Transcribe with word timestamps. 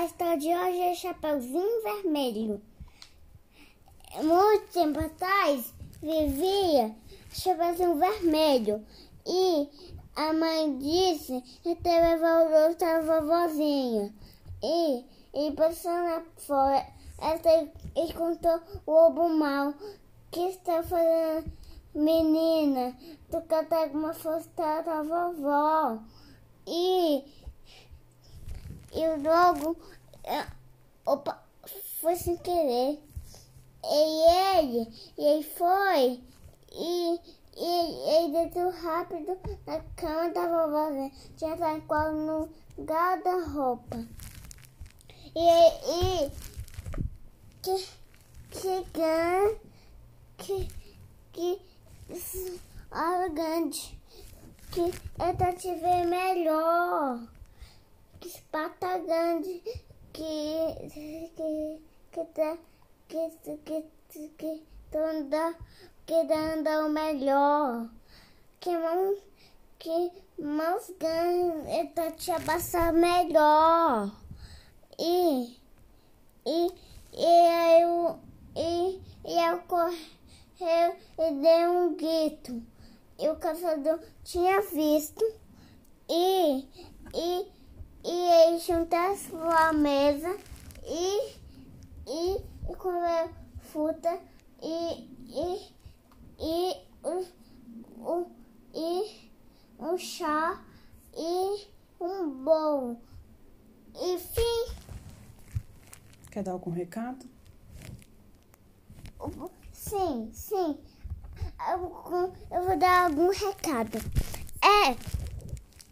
a 0.00 0.04
história 0.06 0.38
de 0.38 0.48
hoje 0.48 0.80
é 0.80 0.94
Chapeuzinho 0.94 1.82
Vermelho. 1.82 2.62
Muito 4.22 4.72
tempo 4.72 4.98
atrás 4.98 5.74
vivia 6.00 6.96
Chapeuzinho 7.30 7.96
Vermelho 7.96 8.82
e 9.26 9.68
a 10.16 10.32
mãe 10.32 10.78
disse 10.78 11.42
que 11.62 11.74
teve 11.74 12.16
voltou 12.16 12.88
a 12.88 13.00
vovozinha 13.02 14.14
e, 14.62 15.04
e 15.34 15.52
passou 15.52 15.92
na 15.92 16.22
fora. 16.38 16.86
Ela 17.18 17.68
e 17.94 18.12
contou 18.14 18.58
o 18.86 18.90
lobo 18.90 19.28
mal 19.28 19.74
que 20.30 20.40
está 20.48 20.82
fazendo 20.82 21.52
menina, 21.94 22.96
tu 23.30 23.38
canta 23.42 23.76
alguma 23.76 24.14
força 24.14 24.48
da 24.56 25.02
vovó. 25.02 25.98
E, 26.66 27.22
e 28.92 29.06
logo, 29.22 29.76
é, 30.24 30.46
opa, 31.06 31.42
foi 32.00 32.16
sem 32.16 32.36
querer. 32.36 33.02
E 33.82 34.58
ele, 34.58 34.92
e 35.16 35.24
ele 35.24 35.44
foi, 35.44 36.20
e, 36.72 37.20
e 37.56 38.14
ele 38.14 38.32
deitou 38.32 38.70
rápido 38.70 39.38
na 39.66 39.80
cama 39.96 40.28
da 40.30 40.46
vovó, 40.46 40.90
né? 40.90 41.10
tinha 41.36 41.56
qual 41.86 42.12
no 42.12 42.48
guarda-roupa. 42.78 44.04
E, 45.34 46.26
e 46.26 46.32
que 47.62 47.88
chegando, 48.52 49.60
que, 50.36 50.68
que 51.32 51.62
arrogante, 52.90 53.98
que 54.72 54.92
pra 55.36 55.52
te 55.52 55.74
ver 55.74 56.06
melhor, 56.06 57.20
espata 58.28 58.98
grande, 58.98 59.62
que 60.12 60.90
que 61.36 61.80
que 62.12 62.24
tá 62.34 62.58
que 63.08 63.30
que 63.42 63.84
que 64.08 64.28
que 64.38 64.62
anda 64.96 65.54
que 66.06 66.14
anda 66.14 66.86
o 66.86 66.88
melhor, 66.88 67.88
que 68.60 68.76
mão 68.76 69.16
que 69.78 70.10
mãos 70.38 70.92
grandes 70.98 71.92
pra 71.94 72.10
te 72.12 72.30
abraçar 72.30 72.92
melhor 72.92 74.10
e 74.98 75.56
e 76.46 76.68
e 77.12 77.82
eu 77.82 78.18
e, 78.56 79.00
e 79.24 79.48
eu 79.48 79.58
corri 79.68 80.20
eu 80.60 80.94
e 81.18 81.34
dei 81.40 81.66
um 81.68 81.94
grito. 81.94 82.62
E 83.18 83.28
o 83.28 83.36
caçador 83.36 83.98
tinha 84.22 84.60
visto. 84.60 85.24
E, 86.08 86.66
e, 87.14 87.46
e 88.04 88.10
ele 88.10 88.58
juntou 88.58 88.98
a 89.50 89.72
mesa 89.72 90.36
e, 90.84 91.32
e, 92.06 92.36
e 92.36 92.76
comeu 92.76 93.30
fruta 93.60 94.18
e, 94.62 95.08
e, 95.28 95.74
e, 96.38 96.76
o, 97.02 97.26
o, 97.98 98.30
e 98.74 99.30
um 99.78 99.98
chá 99.98 100.62
e 101.14 101.68
um 102.00 102.44
bolo. 102.44 103.00
E 103.94 104.18
fim. 104.18 104.74
Quer 106.30 106.42
dar 106.42 106.52
algum 106.52 106.70
recado? 106.70 107.26
Sim, 109.72 110.30
sim. 110.32 110.78
Eu, 111.68 112.32
eu 112.50 112.64
vou 112.64 112.78
dar 112.78 113.06
algum 113.06 113.30
recado. 113.30 113.98
É, 114.62 114.94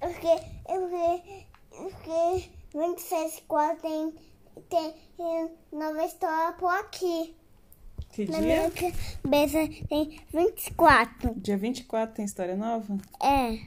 porque, 0.00 0.28
porque, 0.64 1.46
porque 1.46 1.51
26 2.74 3.42
quatro 3.46 3.82
tem, 3.82 4.14
tem 4.68 5.50
nova 5.72 6.04
história 6.04 6.52
por 6.52 6.68
aqui. 6.68 7.34
Que 8.10 8.26
Na 8.26 8.40
dia? 8.40 8.68
minha 8.68 8.70
cabeça 8.70 9.58
tem 9.88 10.20
24. 10.32 11.34
Dia 11.36 11.56
24 11.56 12.14
tem 12.14 12.24
história 12.24 12.56
nova? 12.56 12.98
É. 13.22 13.58